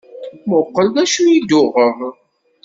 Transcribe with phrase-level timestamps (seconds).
[0.43, 1.97] Mmuqqel d acu i d-uɣeɣ.